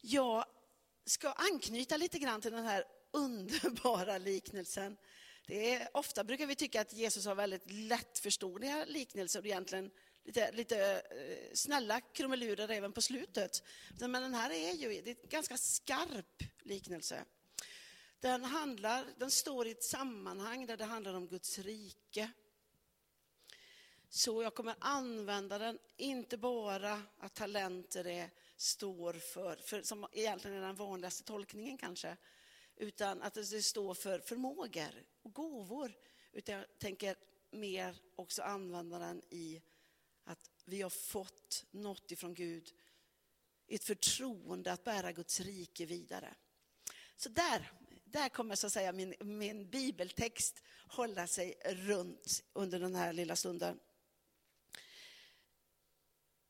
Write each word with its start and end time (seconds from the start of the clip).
Jag 0.00 0.44
ska 1.04 1.32
anknyta 1.32 1.96
lite 1.96 2.18
grann 2.18 2.40
till 2.40 2.52
den 2.52 2.64
här 2.64 2.84
underbara 3.10 4.18
liknelsen. 4.18 4.96
Det 5.46 5.74
är, 5.74 5.88
ofta 5.92 6.24
brukar 6.24 6.46
vi 6.46 6.54
tycka 6.54 6.80
att 6.80 6.92
Jesus 6.92 7.26
har 7.26 7.34
väldigt 7.34 7.70
lättförståeliga 7.70 8.84
liknelser 8.84 9.40
och 9.40 9.46
egentligen 9.46 9.90
lite, 10.24 10.52
lite 10.52 11.02
eh, 11.10 11.54
snälla 11.54 12.00
krumelurer 12.00 12.68
även 12.68 12.92
på 12.92 13.02
slutet. 13.02 13.62
Men 14.00 14.12
den 14.12 14.34
här 14.34 14.50
är 14.50 14.72
ju 14.72 14.88
det 14.88 15.10
är 15.10 15.16
en 15.22 15.28
ganska 15.28 15.56
skarp 15.56 16.42
liknelse. 16.62 17.24
Den, 18.20 18.44
handlar, 18.44 19.06
den 19.18 19.30
står 19.30 19.66
i 19.66 19.70
ett 19.70 19.84
sammanhang 19.84 20.66
där 20.66 20.76
det 20.76 20.84
handlar 20.84 21.14
om 21.14 21.28
Guds 21.28 21.58
rike. 21.58 22.30
Så 24.08 24.42
jag 24.42 24.54
kommer 24.54 24.74
använda 24.78 25.58
den, 25.58 25.78
inte 25.96 26.38
bara 26.38 27.02
att 27.18 27.34
talenter 27.34 28.06
är, 28.06 28.30
står 28.60 29.12
för, 29.12 29.56
för, 29.56 29.82
som 29.82 30.06
egentligen 30.12 30.56
är 30.56 30.60
den 30.60 30.76
vanligaste 30.76 31.24
tolkningen 31.24 31.78
kanske, 31.78 32.16
utan 32.76 33.22
att 33.22 33.34
det 33.34 33.62
står 33.62 33.94
för 33.94 34.18
förmågor 34.20 35.04
och 35.22 35.32
gåvor. 35.32 35.92
Utan 36.32 36.54
jag 36.54 36.78
tänker 36.78 37.16
mer 37.50 37.96
också 38.16 38.42
använda 38.42 38.98
den 38.98 39.22
i 39.30 39.62
att 40.24 40.50
vi 40.64 40.82
har 40.82 40.90
fått 40.90 41.66
något 41.70 42.10
ifrån 42.10 42.34
Gud, 42.34 42.74
ett 43.66 43.84
förtroende 43.84 44.72
att 44.72 44.84
bära 44.84 45.12
Guds 45.12 45.40
rike 45.40 45.86
vidare. 45.86 46.34
Så 47.16 47.28
där, 47.28 47.72
där 48.04 48.28
kommer 48.28 48.54
så 48.54 48.66
att 48.66 48.72
säga 48.72 48.92
min, 48.92 49.14
min 49.20 49.70
bibeltext 49.70 50.62
hålla 50.86 51.26
sig 51.26 51.54
runt 51.64 52.42
under 52.52 52.80
den 52.80 52.94
här 52.94 53.12
lilla 53.12 53.36
stunden. 53.36 53.80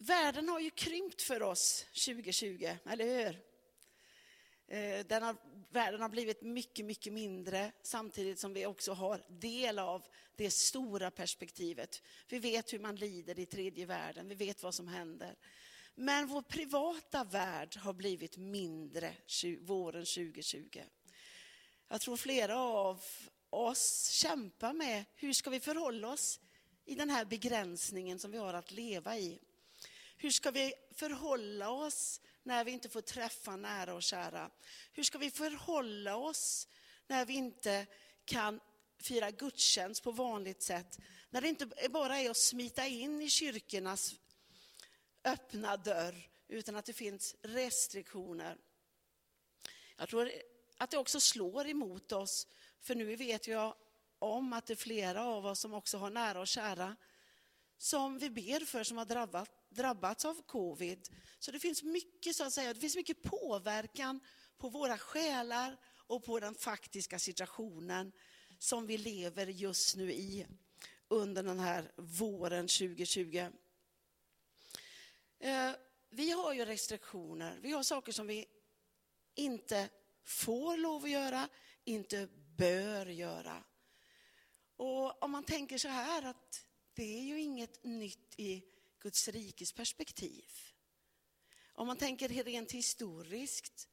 Världen 0.03 0.49
har 0.49 0.61
ju 0.61 0.71
krympt 0.71 1.23
för 1.23 1.43
oss 1.43 1.87
2020, 2.05 2.77
eller 2.85 3.05
hur? 3.05 3.41
Eh, 4.69 5.07
den 5.07 5.23
har, 5.23 5.37
världen 5.71 6.01
har 6.01 6.09
blivit 6.09 6.43
mycket, 6.43 6.85
mycket 6.85 7.13
mindre 7.13 7.73
samtidigt 7.83 8.39
som 8.39 8.53
vi 8.53 8.67
också 8.67 8.93
har 8.93 9.25
del 9.29 9.79
av 9.79 10.07
det 10.37 10.51
stora 10.51 11.11
perspektivet. 11.11 12.03
Vi 12.29 12.39
vet 12.39 12.73
hur 12.73 12.79
man 12.79 12.97
lider 12.97 13.39
i 13.39 13.47
tredje 13.47 13.87
världen, 13.87 14.29
vi 14.29 14.35
vet 14.35 14.63
vad 14.63 14.75
som 14.75 14.89
händer. 14.89 15.37
Men 15.95 16.27
vår 16.27 16.43
privata 16.43 17.25
värld 17.25 17.77
har 17.77 17.93
blivit 17.93 18.37
mindre 18.37 19.15
våren 19.61 20.05
2020. 20.05 20.83
Jag 21.89 22.01
tror 22.01 22.17
flera 22.17 22.59
av 22.59 23.05
oss 23.51 24.09
kämpar 24.09 24.73
med 24.73 25.05
hur 25.15 25.33
ska 25.33 25.51
vi 25.51 25.61
förhålla 25.61 26.09
oss 26.09 26.41
i 26.85 26.95
den 26.95 27.11
här 27.11 27.25
begränsningen 27.25 28.19
som 28.19 28.31
vi 28.31 28.39
har 28.39 28.55
att 28.55 28.71
leva 28.71 29.19
i. 29.19 29.41
Hur 30.23 30.31
ska 30.31 30.51
vi 30.51 30.73
förhålla 30.95 31.71
oss 31.71 32.21
när 32.43 32.65
vi 32.65 32.71
inte 32.71 32.89
får 32.89 33.01
träffa 33.01 33.57
nära 33.57 33.95
och 33.95 34.03
kära? 34.03 34.51
Hur 34.93 35.03
ska 35.03 35.19
vi 35.19 35.31
förhålla 35.31 36.17
oss 36.17 36.69
när 37.07 37.25
vi 37.25 37.33
inte 37.33 37.87
kan 38.25 38.61
fira 38.99 39.31
gudstjänst 39.31 40.03
på 40.03 40.13
vanligt 40.13 40.63
sätt? 40.63 40.99
När 41.31 41.41
det 41.41 41.49
inte 41.49 41.67
bara 41.91 42.19
är 42.19 42.31
att 42.31 42.37
smita 42.37 42.87
in 42.87 43.23
i 43.23 43.31
kyrkornas 43.31 44.15
öppna 45.25 45.77
dörr, 45.77 46.29
utan 46.49 46.77
att 46.77 46.85
det 46.85 46.93
finns 46.93 47.37
restriktioner. 47.43 48.57
Jag 49.97 50.09
tror 50.09 50.33
att 50.77 50.91
det 50.91 50.99
också 50.99 51.21
slår 51.21 51.69
emot 51.69 52.13
oss, 52.13 52.47
för 52.81 52.95
nu 52.95 53.17
vet 53.17 53.47
jag 53.47 53.75
om 54.19 54.53
att 54.53 54.67
det 54.67 54.73
är 54.73 54.77
flera 54.77 55.25
av 55.25 55.47
oss 55.47 55.61
som 55.61 55.75
också 55.75 55.99
har 55.99 56.11
nära 56.11 56.41
och 56.41 56.49
kära 56.49 56.97
som 57.79 58.19
vi 58.19 58.31
ber 58.31 58.65
för 58.65 58.85
som 58.85 58.99
har 58.99 59.05
drabbat, 59.05 59.60
drabbats 59.71 60.25
av 60.25 60.43
covid. 60.47 61.09
Så 61.39 61.51
det 61.51 61.59
finns 61.59 61.83
mycket 61.83 62.37
så 62.37 62.45
att 62.45 62.53
säga, 62.53 62.75
det 62.75 62.81
finns 62.81 62.97
mycket 62.97 63.23
påverkan 63.23 64.21
på 64.59 64.69
våra 64.69 64.99
själar 64.99 65.77
och 66.07 66.25
på 66.25 66.41
den 66.41 66.55
faktiska 66.55 67.19
situationen 67.19 68.13
som 68.59 68.87
vi 68.87 68.99
lever 68.99 69.47
just 69.47 69.97
nu 69.97 70.13
i 70.13 70.47
under 71.09 71.43
den 71.43 71.59
här 71.59 71.93
våren 71.97 72.69
2020. 72.69 73.49
Eh, 75.39 75.71
vi 76.11 76.31
har 76.31 76.53
ju 76.53 76.65
restriktioner, 76.65 77.59
vi 77.63 77.73
har 77.73 77.83
saker 77.83 78.13
som 78.13 78.27
vi 78.27 78.47
inte 79.35 79.89
får 80.25 80.77
lov 80.77 81.05
att 81.05 81.11
göra, 81.11 81.49
inte 81.85 82.29
bör 82.57 83.07
göra. 83.07 83.65
Och 84.77 85.23
om 85.23 85.31
man 85.31 85.45
tänker 85.45 85.79
så 85.79 85.89
här 85.89 86.23
att 86.23 86.67
det 86.95 87.19
är 87.19 87.23
ju 87.23 87.41
inget 87.41 87.85
nytt 87.85 88.35
i 88.37 88.65
Guds 89.01 89.29
rikes 89.29 89.73
perspektiv. 89.73 90.45
Om 91.73 91.87
man 91.87 91.97
tänker 91.97 92.29
rent 92.29 92.73
historiskt 92.73 93.89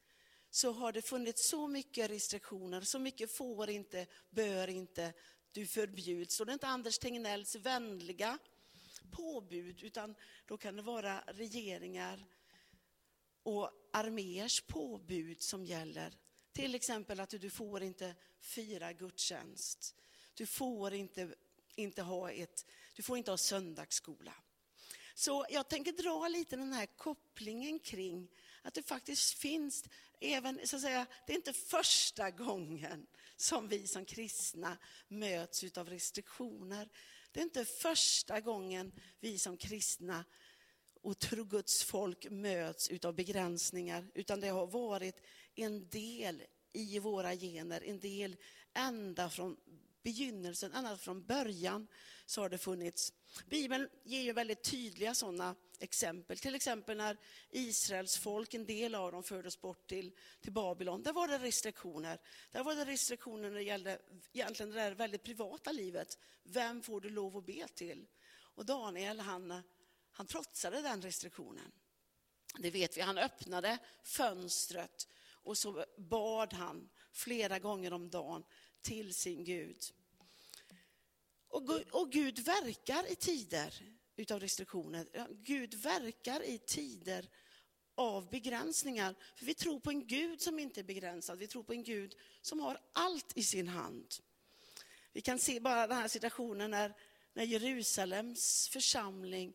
så 0.49 0.71
har 0.71 0.91
det 0.91 1.01
funnits 1.01 1.49
så 1.49 1.67
mycket 1.67 2.09
restriktioner, 2.09 2.81
så 2.81 2.99
mycket 2.99 3.31
får 3.31 3.69
inte, 3.69 4.07
bör 4.29 4.67
inte, 4.67 5.13
du 5.51 5.67
förbjuds. 5.67 6.39
Och 6.39 6.45
det 6.45 6.51
är 6.51 6.53
inte 6.53 6.67
Anders 6.67 6.99
Tegnells 6.99 7.55
vänliga 7.55 8.39
påbud, 9.11 9.83
utan 9.83 10.15
då 10.45 10.57
kan 10.57 10.75
det 10.75 10.81
vara 10.81 11.23
regeringar 11.27 12.25
och 13.43 13.71
arméers 13.93 14.61
påbud 14.61 15.41
som 15.41 15.65
gäller. 15.65 16.13
Till 16.51 16.75
exempel 16.75 17.19
att 17.19 17.29
du 17.29 17.49
får 17.49 17.83
inte 17.83 18.15
fira 18.39 18.93
gudstjänst. 18.93 19.95
Du 20.33 20.45
får 20.45 20.93
inte, 20.93 21.35
inte 21.75 22.01
ha 22.01 22.31
ett 22.31 22.65
du 22.95 23.03
får 23.03 23.17
inte 23.17 23.31
ha 23.31 23.37
söndagsskola. 23.37 24.33
Så 25.19 25.45
jag 25.49 25.67
tänker 25.67 25.91
dra 25.91 26.27
lite 26.27 26.55
den 26.55 26.73
här 26.73 26.85
kopplingen 26.85 27.79
kring 27.79 28.27
att 28.61 28.73
det 28.73 28.83
faktiskt 28.83 29.33
finns, 29.33 29.83
även, 30.19 30.67
så 30.67 30.75
att 30.75 30.81
säga, 30.81 31.05
det 31.27 31.33
är 31.33 31.37
inte 31.37 31.53
första 31.53 32.31
gången 32.31 33.07
som 33.35 33.67
vi 33.67 33.87
som 33.87 34.05
kristna 34.05 34.77
möts 35.07 35.77
av 35.77 35.89
restriktioner. 35.89 36.89
Det 37.31 37.39
är 37.39 37.43
inte 37.43 37.65
första 37.65 38.41
gången 38.41 38.91
vi 39.19 39.39
som 39.39 39.57
kristna 39.57 40.25
och 41.01 41.19
tro 41.19 41.43
Guds 41.43 41.83
folk 41.83 42.29
möts 42.29 42.89
av 43.03 43.15
begränsningar, 43.15 44.11
utan 44.13 44.39
det 44.39 44.47
har 44.49 44.67
varit 44.67 45.21
en 45.55 45.89
del 45.89 46.43
i 46.73 46.99
våra 46.99 47.35
gener, 47.35 47.83
en 47.83 47.99
del 47.99 48.35
ända 48.73 49.29
från 49.29 49.57
begynnelsen, 50.03 50.73
ända 50.73 50.97
från 50.97 51.25
början 51.25 51.87
så 52.25 52.41
har 52.41 52.49
det 52.49 52.57
funnits. 52.57 53.13
Bibeln 53.45 53.89
ger 54.03 54.21
ju 54.21 54.33
väldigt 54.33 54.63
tydliga 54.63 55.15
sådana 55.15 55.55
exempel. 55.79 56.37
Till 56.37 56.55
exempel 56.55 56.97
när 56.97 57.17
Israels 57.49 58.17
folk, 58.17 58.53
en 58.53 58.65
del 58.65 58.95
av 58.95 59.11
dem 59.11 59.23
fördes 59.23 59.61
bort 59.61 59.87
till, 59.87 60.11
till 60.41 60.51
Babylon. 60.51 61.03
Där 61.03 61.13
var 61.13 61.27
det 61.27 61.37
restriktioner. 61.37 62.19
Där 62.51 62.63
var 62.63 62.75
det 62.75 62.85
restriktioner 62.85 63.49
när 63.49 63.55
det 63.55 63.63
gällde 63.63 63.99
egentligen 64.33 64.71
det 64.71 64.79
där 64.79 64.91
väldigt 64.91 65.23
privata 65.23 65.71
livet. 65.71 66.17
Vem 66.43 66.81
får 66.81 67.01
du 67.01 67.09
lov 67.09 67.37
att 67.37 67.45
be 67.45 67.67
till? 67.67 68.07
Och 68.29 68.65
Daniel, 68.65 69.19
han, 69.19 69.63
han 70.11 70.27
trotsade 70.27 70.81
den 70.81 71.01
restriktionen. 71.01 71.71
Det 72.59 72.71
vet 72.71 72.97
vi. 72.97 73.01
Han 73.01 73.17
öppnade 73.17 73.77
fönstret 74.03 75.07
och 75.47 75.57
så 75.57 75.85
bad 75.97 76.53
han 76.53 76.89
flera 77.11 77.59
gånger 77.59 77.93
om 77.93 78.09
dagen 78.09 78.43
till 78.81 79.13
sin 79.13 79.43
Gud. 79.43 79.77
Och 81.91 82.11
Gud 82.11 82.39
verkar 82.39 83.11
i 83.11 83.15
tider 83.15 83.73
utav 84.15 84.39
restriktioner. 84.39 85.07
Gud 85.43 85.73
verkar 85.73 86.43
i 86.43 86.57
tider 86.57 87.29
av 87.95 88.29
begränsningar. 88.29 89.15
För 89.35 89.45
vi 89.45 89.53
tror 89.53 89.79
på 89.79 89.89
en 89.89 90.07
Gud 90.07 90.41
som 90.41 90.59
inte 90.59 90.81
är 90.81 90.83
begränsad. 90.83 91.37
Vi 91.37 91.47
tror 91.47 91.63
på 91.63 91.73
en 91.73 91.83
Gud 91.83 92.15
som 92.41 92.59
har 92.59 92.79
allt 92.93 93.37
i 93.37 93.43
sin 93.43 93.67
hand. 93.67 94.15
Vi 95.13 95.21
kan 95.21 95.39
se 95.39 95.59
bara 95.59 95.87
den 95.87 95.97
här 95.97 96.07
situationen 96.07 96.71
när, 96.71 96.93
när 97.33 97.43
Jerusalems 97.43 98.69
församling 98.69 99.53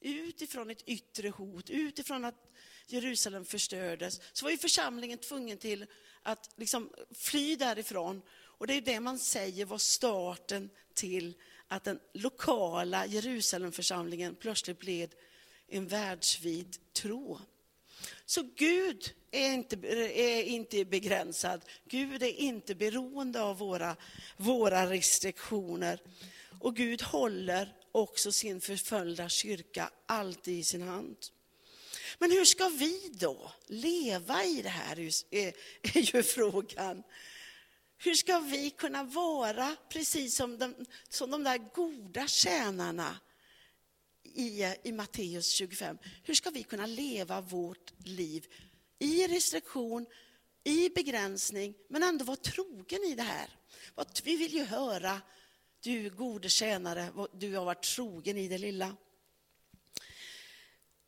utifrån 0.00 0.70
ett 0.70 0.88
yttre 0.88 1.28
hot, 1.28 1.70
utifrån 1.70 2.24
att 2.24 2.52
Jerusalem 2.86 3.44
förstördes, 3.44 4.20
så 4.32 4.44
var 4.44 4.50
ju 4.50 4.58
församlingen 4.58 5.18
tvungen 5.18 5.58
till 5.58 5.86
att 6.22 6.54
liksom 6.56 6.94
fly 7.14 7.56
därifrån 7.56 8.22
och 8.60 8.66
det 8.66 8.74
är 8.74 8.80
det 8.80 9.00
man 9.00 9.18
säger 9.18 9.64
var 9.64 9.78
starten 9.78 10.70
till 10.94 11.34
att 11.68 11.84
den 11.84 12.00
lokala 12.14 13.06
Jerusalemförsamlingen 13.06 14.34
plötsligt 14.34 14.78
blev 14.78 15.10
en 15.68 15.86
världsvid 15.86 16.76
tro. 16.92 17.40
Så 18.26 18.42
Gud 18.56 19.12
är 19.30 19.52
inte, 19.52 19.76
är 20.20 20.42
inte 20.42 20.84
begränsad. 20.84 21.64
Gud 21.84 22.22
är 22.22 22.40
inte 22.40 22.74
beroende 22.74 23.42
av 23.42 23.58
våra, 23.58 23.96
våra 24.36 24.90
restriktioner. 24.90 26.00
Och 26.60 26.76
Gud 26.76 27.02
håller 27.02 27.76
också 27.92 28.32
sin 28.32 28.60
förföljda 28.60 29.28
kyrka 29.28 29.90
alltid 30.06 30.58
i 30.58 30.64
sin 30.64 30.82
hand. 30.82 31.16
Men 32.18 32.30
hur 32.30 32.44
ska 32.44 32.68
vi 32.68 33.10
då 33.12 33.52
leva 33.66 34.44
i 34.44 34.62
det 34.62 34.68
här, 34.68 34.98
är 35.30 36.14
ju 36.14 36.22
frågan. 36.22 37.02
Hur 38.02 38.14
ska 38.14 38.38
vi 38.38 38.70
kunna 38.70 39.04
vara 39.04 39.76
precis 39.88 40.36
som 40.36 40.58
de, 40.58 40.86
som 41.08 41.30
de 41.30 41.44
där 41.44 41.58
goda 41.74 42.26
tjänarna 42.26 43.16
i, 44.22 44.74
i 44.82 44.92
Matteus 44.92 45.50
25? 45.50 45.98
Hur 46.22 46.34
ska 46.34 46.50
vi 46.50 46.62
kunna 46.62 46.86
leva 46.86 47.40
vårt 47.40 47.92
liv 48.04 48.46
i 48.98 49.26
restriktion, 49.26 50.06
i 50.64 50.88
begränsning, 50.88 51.74
men 51.88 52.02
ändå 52.02 52.24
vara 52.24 52.36
trogen 52.36 53.02
i 53.04 53.14
det 53.14 53.22
här. 53.22 53.48
Vi 54.24 54.36
vill 54.36 54.54
ju 54.54 54.64
höra, 54.64 55.20
du 55.80 56.10
gode 56.10 56.48
tjänare, 56.48 57.12
du 57.32 57.56
har 57.56 57.64
varit 57.64 57.82
trogen 57.82 58.36
i 58.36 58.48
det 58.48 58.58
lilla. 58.58 58.96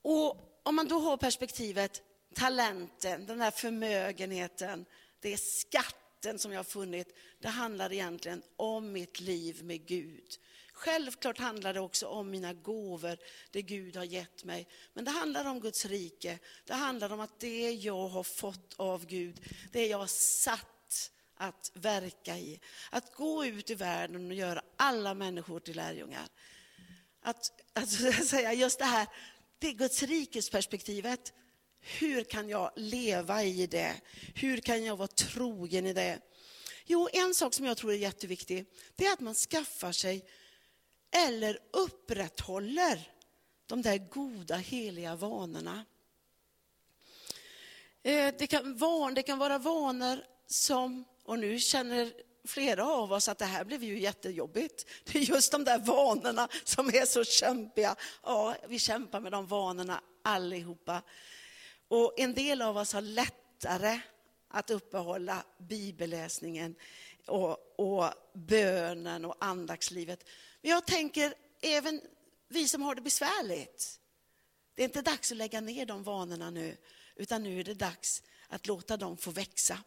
Och 0.02 0.60
om 0.62 0.74
man 0.74 0.88
då 0.88 0.98
har 0.98 1.16
perspektivet 1.16 2.02
talenten, 2.34 3.26
den 3.26 3.40
här 3.40 3.50
förmögenheten, 3.50 4.84
det 5.20 5.32
är 5.32 5.36
skatt 5.36 5.96
skatten 6.22 6.38
som 6.38 6.52
jag 6.52 6.58
har 6.58 6.64
funnit, 6.64 7.14
det 7.40 7.48
handlar 7.48 7.92
egentligen 7.92 8.42
om 8.56 8.92
mitt 8.92 9.20
liv 9.20 9.64
med 9.64 9.86
Gud. 9.86 10.38
Självklart 10.72 11.38
handlar 11.38 11.74
det 11.74 11.80
också 11.80 12.06
om 12.06 12.30
mina 12.30 12.52
gåvor, 12.52 13.18
det 13.50 13.62
Gud 13.62 13.96
har 13.96 14.04
gett 14.04 14.44
mig. 14.44 14.68
Men 14.94 15.04
det 15.04 15.10
handlar 15.10 15.44
om 15.44 15.60
Guds 15.60 15.86
rike. 15.86 16.38
Det 16.64 16.74
handlar 16.74 17.12
om 17.12 17.20
att 17.20 17.40
det 17.40 17.72
jag 17.72 18.08
har 18.08 18.22
fått 18.22 18.74
av 18.76 19.06
Gud, 19.06 19.40
det 19.72 19.86
jag 19.86 19.98
har 19.98 20.06
satt 20.06 21.10
att 21.36 21.70
verka 21.74 22.38
i. 22.38 22.60
Att 22.90 23.14
gå 23.14 23.44
ut 23.44 23.70
i 23.70 23.74
världen 23.74 24.30
och 24.30 24.34
göra 24.34 24.62
alla 24.76 25.14
människor 25.14 25.60
till 25.60 25.76
lärjungar. 25.76 26.28
Att, 27.22 27.50
att 27.72 27.90
säga 28.26 28.52
just 28.52 28.78
det 28.78 28.84
här, 28.84 29.06
det 29.58 29.68
är 29.68 29.72
Guds 29.72 30.02
rikes 30.02 30.50
perspektivet. 30.50 31.32
Hur 31.82 32.24
kan 32.24 32.48
jag 32.48 32.70
leva 32.76 33.44
i 33.44 33.66
det? 33.66 34.00
Hur 34.34 34.56
kan 34.56 34.84
jag 34.84 34.96
vara 34.96 35.08
trogen 35.08 35.86
i 35.86 35.92
det? 35.92 36.18
Jo, 36.84 37.08
en 37.12 37.34
sak 37.34 37.54
som 37.54 37.66
jag 37.66 37.76
tror 37.76 37.92
är 37.92 37.96
jätteviktig, 37.96 38.66
det 38.96 39.06
är 39.06 39.12
att 39.12 39.20
man 39.20 39.34
skaffar 39.34 39.92
sig 39.92 40.24
eller 41.10 41.58
upprätthåller 41.72 43.12
de 43.66 43.82
där 43.82 43.98
goda 43.98 44.56
heliga 44.56 45.16
vanorna. 45.16 45.84
Eh, 48.02 48.34
det 48.38 48.46
kan, 48.46 48.78
det 49.14 49.22
kan 49.22 49.38
vara 49.38 49.58
vanor 49.58 50.24
som, 50.46 51.04
och 51.24 51.38
nu 51.38 51.58
känner 51.58 52.12
flera 52.44 52.86
av 52.86 53.12
oss 53.12 53.28
att 53.28 53.38
det 53.38 53.44
här 53.44 53.64
blev 53.64 53.84
ju 53.84 53.98
jättejobbigt. 53.98 54.86
Det 55.04 55.18
är 55.18 55.22
just 55.22 55.52
de 55.52 55.64
där 55.64 55.78
vanorna 55.78 56.48
som 56.64 56.88
är 56.88 57.06
så 57.06 57.24
kämpiga. 57.24 57.96
Ja, 58.22 58.56
vi 58.68 58.78
kämpar 58.78 59.20
med 59.20 59.32
de 59.32 59.46
vanorna 59.46 60.00
allihopa. 60.22 61.02
Och 61.92 62.14
en 62.16 62.34
del 62.34 62.62
av 62.62 62.76
oss 62.76 62.92
har 62.92 63.00
lättare 63.00 64.00
att 64.48 64.70
uppehålla 64.70 65.44
bibelläsningen 65.58 66.74
och, 67.26 67.80
och 67.80 68.10
bönen 68.34 69.24
och 69.24 69.36
andaktslivet. 69.40 70.24
Men 70.62 70.70
jag 70.70 70.86
tänker, 70.86 71.34
även 71.60 72.00
vi 72.48 72.68
som 72.68 72.82
har 72.82 72.94
det 72.94 73.00
besvärligt, 73.00 74.00
det 74.74 74.82
är 74.82 74.84
inte 74.84 75.02
dags 75.02 75.32
att 75.32 75.38
lägga 75.38 75.60
ner 75.60 75.86
de 75.86 76.02
vanorna 76.02 76.50
nu, 76.50 76.76
utan 77.16 77.42
nu 77.42 77.60
är 77.60 77.64
det 77.64 77.74
dags 77.74 78.22
att 78.48 78.66
låta 78.66 78.96
dem 78.96 79.16
få 79.16 79.30
växa. 79.30 79.78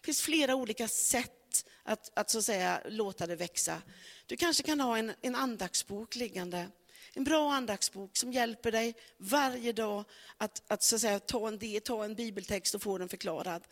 Det 0.00 0.04
finns 0.04 0.22
flera 0.22 0.54
olika 0.54 0.88
sätt 0.88 1.66
att, 1.82 2.10
att, 2.14 2.30
så 2.30 2.38
att 2.38 2.44
säga, 2.44 2.82
låta 2.88 3.26
det 3.26 3.36
växa. 3.36 3.82
Du 4.26 4.36
kanske 4.36 4.62
kan 4.62 4.80
ha 4.80 4.98
en, 4.98 5.12
en 5.20 5.34
andaktsbok 5.34 6.16
liggande. 6.16 6.68
En 7.14 7.24
bra 7.24 7.52
andaktsbok 7.52 8.16
som 8.16 8.32
hjälper 8.32 8.72
dig 8.72 8.94
varje 9.16 9.72
dag 9.72 10.04
att, 10.36 10.62
att, 10.66 10.82
så 10.82 10.94
att 10.94 11.00
säga, 11.00 11.20
ta, 11.20 11.48
en, 11.48 11.80
ta 11.80 12.04
en 12.04 12.14
bibeltext 12.14 12.74
och 12.74 12.82
få 12.82 12.98
den 12.98 13.08
förklarad. 13.08 13.62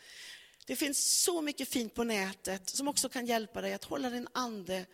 Det 0.67 0.77
finns 0.77 1.23
så 1.23 1.43
mycket 1.43 1.69
fint 1.69 1.95
på 1.95 2.05
nätet 2.05 2.69
som 2.69 2.89
också 2.89 3.09
kan 3.09 3.27
hjälpa 3.27 3.61
dig 3.61 3.73
att 3.73 3.85
hålla 3.85 4.11
din 4.11 4.29
ande 4.33 4.87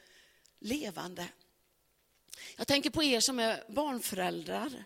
levande. 0.58 1.28
Jag 2.56 2.66
tänker 2.66 2.90
på 2.90 3.02
er 3.02 3.20
som 3.20 3.38
är 3.38 3.64
barnföräldrar. 3.68 4.84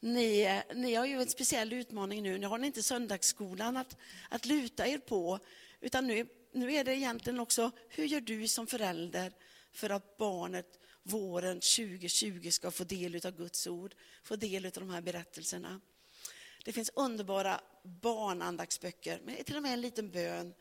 Ni, 0.00 0.62
ni 0.74 0.94
har 0.94 1.06
ju 1.06 1.20
en 1.20 1.28
speciell 1.28 1.72
utmaning 1.72 2.22
nu. 2.22 2.38
Nu 2.38 2.46
har 2.46 2.58
ni 2.58 2.66
inte 2.66 2.82
söndagsskolan 2.82 3.76
att, 3.76 3.96
att 4.28 4.46
luta 4.46 4.86
er 4.86 4.98
på, 4.98 5.38
utan 5.80 6.06
nu, 6.06 6.26
nu 6.52 6.74
är 6.74 6.84
det 6.84 6.96
egentligen 6.96 7.40
också, 7.40 7.70
hur 7.88 8.04
gör 8.04 8.20
du 8.20 8.48
som 8.48 8.66
förälder 8.66 9.32
för 9.72 9.90
att 9.90 10.16
barnet 10.16 10.80
våren 11.04 11.60
2020 11.60 12.50
ska 12.50 12.70
få 12.70 12.84
del 12.84 13.26
av 13.26 13.36
Guds 13.36 13.66
ord, 13.66 13.94
få 14.22 14.36
del 14.36 14.66
av 14.66 14.72
de 14.72 14.90
här 14.90 15.00
berättelserna. 15.00 15.80
Det 16.64 16.72
finns 16.72 16.90
underbara 16.94 17.60
barnandaktsböcker 17.82 19.20
med 19.20 19.46
till 19.46 19.56
och 19.56 19.62
med 19.62 19.72
en 19.72 19.80
liten 19.80 20.10
bön 20.10 20.54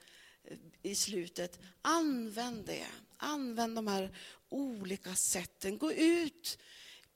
eh, 0.44 0.58
i 0.82 0.96
slutet. 0.96 1.60
Använd 1.82 2.66
det. 2.66 2.86
Använd 3.18 3.76
de 3.76 3.88
här 3.88 4.16
olika 4.50 5.16
sätten. 5.16 5.78
Gå 5.78 5.94
ut 5.94 6.58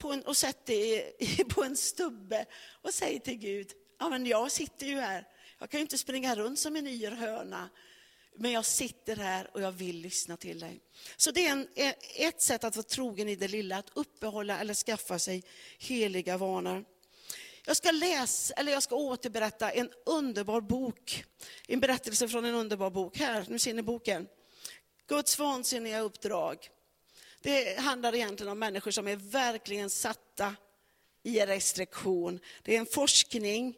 en, 0.04 0.22
och 0.22 0.38
sätt 0.38 0.66
dig 0.66 1.16
på 1.50 1.64
en 1.64 1.78
stubbe 1.78 2.46
och 2.82 2.94
säg 2.94 3.20
till 3.20 3.38
Gud, 3.38 3.72
ja 4.00 4.10
men 4.10 4.26
jag 4.26 4.52
sitter 4.52 4.86
ju 4.86 4.96
här. 4.96 5.28
Jag 5.60 5.70
kan 5.70 5.78
ju 5.80 5.82
inte 5.82 5.98
springa 5.98 6.36
runt 6.36 6.60
som 6.60 6.76
en 6.76 6.88
yr 6.88 7.12
höna. 7.12 7.70
Men 8.40 8.52
jag 8.52 8.66
sitter 8.66 9.16
här 9.16 9.50
och 9.54 9.62
jag 9.62 9.72
vill 9.72 10.02
lyssna 10.02 10.38
till 10.38 10.60
dig. 10.60 10.80
Så 11.18 11.32
det 11.32 11.46
är 11.46 11.52
en, 11.52 11.68
eh, 11.76 11.94
ett 12.16 12.42
sätt 12.42 12.64
att 12.64 12.76
vara 12.76 12.84
trogen 12.84 13.30
i 13.30 13.36
det 13.36 13.48
lilla, 13.48 13.78
att 13.78 13.92
uppehålla 13.94 14.60
eller 14.60 14.74
skaffa 14.74 15.20
sig 15.20 15.44
heliga 15.78 16.38
vanor. 16.38 16.86
Jag 17.66 17.78
ska 17.78 17.92
läsa, 17.92 18.54
eller 18.54 18.72
jag 18.72 18.84
ska 18.84 18.96
återberätta 18.96 19.72
en 19.72 19.92
underbar 20.06 20.62
bok. 20.62 21.24
En 21.68 21.80
berättelse 21.80 22.28
från 22.28 22.46
en 22.46 22.56
underbar 22.56 22.90
bok. 22.90 23.18
Här, 23.18 23.46
nu 23.50 23.60
ser 23.60 23.74
ni 23.74 23.82
boken. 23.82 24.28
Guds 25.08 25.40
vansinniga 25.40 26.00
uppdrag. 26.00 26.70
Det 27.42 27.80
handlar 27.80 28.16
egentligen 28.16 28.52
om 28.52 28.60
människor 28.60 28.92
som 28.92 29.08
är 29.08 29.16
verkligen 29.16 29.90
satta 29.90 30.56
i 31.24 31.40
restriktion. 31.40 32.40
Det 32.64 32.76
är 32.76 32.80
en 32.80 32.86
forskning 32.86 33.76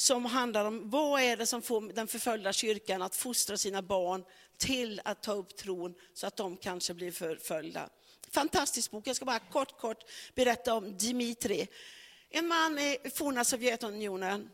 som 0.00 0.24
handlar 0.24 0.64
om 0.64 0.90
vad 0.90 1.22
är 1.22 1.36
det 1.36 1.46
som 1.46 1.62
får 1.62 1.92
den 1.92 2.06
förföljda 2.06 2.52
kyrkan 2.52 3.02
att 3.02 3.16
fostra 3.16 3.56
sina 3.56 3.82
barn 3.82 4.24
till 4.58 5.00
att 5.04 5.22
ta 5.22 5.32
upp 5.32 5.56
tron 5.56 5.94
så 6.14 6.26
att 6.26 6.36
de 6.36 6.56
kanske 6.56 6.94
blir 6.94 7.12
förföljda. 7.12 7.88
Fantastisk 8.30 8.90
bok. 8.90 9.06
Jag 9.06 9.16
ska 9.16 9.24
bara 9.24 9.38
kort, 9.38 9.78
kort 9.78 10.04
berätta 10.34 10.74
om 10.74 10.96
Dimitri. 10.96 11.68
En 12.30 12.46
man 12.46 12.78
i 12.78 12.98
forna 13.14 13.44
Sovjetunionen. 13.44 14.50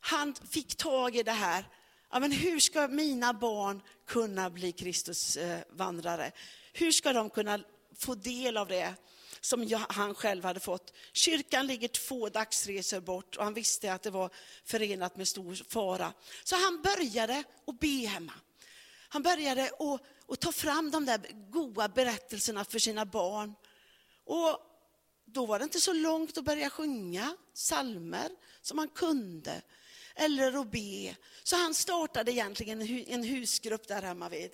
Han 0.00 0.34
fick 0.50 0.76
tag 0.76 1.16
i 1.16 1.22
det 1.22 1.32
här. 1.32 1.64
Ja, 2.10 2.20
men 2.20 2.32
hur 2.32 2.60
ska 2.60 2.88
mina 2.88 3.32
barn 3.32 3.82
kunna 4.06 4.50
bli 4.50 4.72
Kristusvandrare? 4.72 6.26
Eh, 6.26 6.32
hur 6.72 6.92
ska 6.92 7.12
de 7.12 7.30
kunna 7.30 7.60
få 7.98 8.14
del 8.14 8.56
av 8.56 8.68
det 8.68 8.94
som 9.40 9.84
han 9.88 10.14
själv 10.14 10.44
hade 10.44 10.60
fått. 10.60 10.92
Kyrkan 11.12 11.66
ligger 11.66 11.88
två 11.88 12.28
dagsresor 12.28 13.00
bort 13.00 13.36
och 13.36 13.44
han 13.44 13.54
visste 13.54 13.92
att 13.92 14.02
det 14.02 14.10
var 14.10 14.30
förenat 14.64 15.16
med 15.16 15.28
stor 15.28 15.54
fara. 15.68 16.12
Så 16.44 16.56
han 16.56 16.82
började 16.82 17.44
att 17.66 17.80
be 17.80 18.06
hemma. 18.06 18.32
Han 19.08 19.22
började 19.22 19.64
att, 19.64 20.02
att 20.28 20.40
ta 20.40 20.52
fram 20.52 20.90
de 20.90 21.04
där 21.04 21.50
goda 21.50 21.88
berättelserna 21.88 22.64
för 22.64 22.78
sina 22.78 23.04
barn. 23.06 23.54
Och 24.24 24.58
då 25.24 25.46
var 25.46 25.58
det 25.58 25.62
inte 25.62 25.80
så 25.80 25.92
långt 25.92 26.38
att 26.38 26.44
börja 26.44 26.70
sjunga 26.70 27.36
salmer 27.54 28.30
som 28.62 28.78
han 28.78 28.88
kunde, 28.88 29.62
eller 30.14 30.60
att 30.60 30.70
be. 30.70 31.16
Så 31.42 31.56
han 31.56 31.74
startade 31.74 32.32
egentligen 32.32 32.82
en 33.08 33.22
husgrupp 33.22 33.88
där 33.88 34.02
hemma 34.02 34.28
vid. 34.28 34.50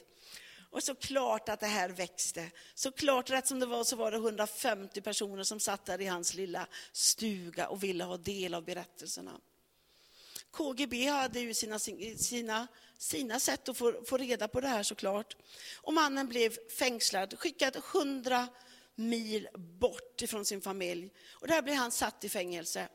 Och 0.75 0.83
så 0.83 0.95
klart 0.95 1.49
att 1.49 1.61
det 1.61 1.67
här 1.67 1.89
växte. 1.89 2.51
Så 2.75 2.93
klart, 2.93 3.31
rätt 3.31 3.47
som 3.47 3.61
det 3.61 3.67
var, 3.67 3.85
så 3.85 3.97
var 3.97 4.11
det 4.11 4.17
150 4.17 5.01
personer 5.01 5.43
som 5.43 5.61
satt 5.61 5.87
där 5.87 6.01
i 6.01 6.07
hans 6.07 6.35
lilla 6.35 6.67
stuga 6.93 7.69
och 7.69 7.83
ville 7.83 8.05
ha 8.05 8.17
del 8.17 8.55
av 8.55 8.65
berättelserna. 8.65 9.41
KGB 10.51 11.07
hade 11.07 11.41
ju 11.41 11.55
sina, 11.55 11.79
sina, 11.79 12.67
sina 12.99 13.41
sätt 13.41 13.69
att 13.69 13.77
få, 13.77 14.05
få 14.07 14.17
reda 14.17 14.49
på 14.49 14.61
det 14.61 14.69
här 14.69 14.83
såklart. 14.83 15.37
Och 15.77 15.95
mannen 15.95 16.29
blev 16.29 16.57
fängslad, 16.79 17.39
skickad 17.39 17.77
100 17.77 18.49
mil 18.95 19.49
bort 19.55 20.23
ifrån 20.23 20.45
sin 20.45 20.61
familj. 20.61 21.11
Och 21.31 21.49
där 21.49 21.63
blev 21.63 21.77
han 21.77 21.91
satt 21.91 22.25
i 22.25 22.29
fängelse. 22.29 22.89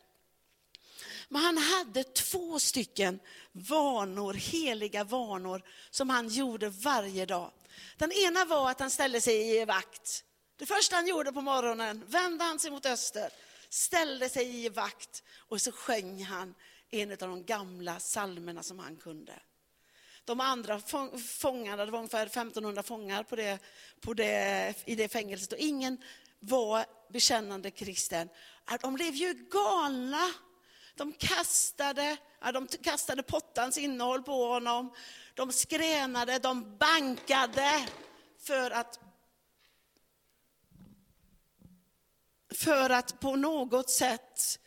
Men 1.29 1.41
han 1.41 1.57
hade 1.57 2.03
två 2.03 2.59
stycken 2.59 3.19
vanor, 3.51 4.33
heliga 4.33 5.03
vanor, 5.03 5.63
som 5.89 6.09
han 6.09 6.29
gjorde 6.29 6.69
varje 6.69 7.25
dag. 7.25 7.51
Den 7.97 8.11
ena 8.11 8.45
var 8.45 8.71
att 8.71 8.79
han 8.79 8.91
ställde 8.91 9.21
sig 9.21 9.61
i 9.61 9.65
vakt. 9.65 10.23
Det 10.55 10.65
första 10.65 10.95
han 10.95 11.07
gjorde 11.07 11.31
på 11.31 11.41
morgonen 11.41 12.03
vände 12.07 12.43
han 12.43 12.59
sig 12.59 12.71
mot 12.71 12.85
öster, 12.85 13.29
ställde 13.69 14.29
sig 14.29 14.65
i 14.65 14.69
vakt 14.69 15.23
och 15.37 15.61
så 15.61 15.71
sjöng 15.71 16.23
han 16.23 16.55
en 16.89 17.11
av 17.11 17.17
de 17.17 17.45
gamla 17.45 17.99
salmerna 17.99 18.63
som 18.63 18.79
han 18.79 18.95
kunde. 18.95 19.33
De 20.25 20.39
andra 20.39 20.81
fångarna, 21.39 21.85
det 21.85 21.91
var 21.91 21.99
ungefär 21.99 22.25
1500 22.25 22.83
fångar 22.83 23.23
på 23.23 23.35
det, 23.35 23.59
på 24.01 24.13
det, 24.13 24.73
i 24.85 24.95
det 24.95 25.07
fängelset 25.07 25.51
och 25.51 25.59
ingen 25.59 25.97
var 26.39 26.85
bekännande 27.09 27.71
kristen. 27.71 28.29
De 28.81 28.93
blev 28.93 29.13
ju 29.13 29.33
galna. 29.33 30.33
De 30.99 31.13
kastade, 31.13 32.17
ja, 32.41 32.51
de 32.51 32.67
kastade 32.67 33.23
pottans 33.23 33.77
innehåll 33.77 34.23
på 34.23 34.45
honom. 34.45 34.93
De 35.33 35.51
skränade, 35.51 36.39
de 36.39 36.77
bankade 36.77 37.87
för 38.39 38.71
att 38.71 38.99
för 42.51 42.89
att 42.89 43.19
på 43.19 43.35
något 43.35 43.89
sätt 43.89 44.59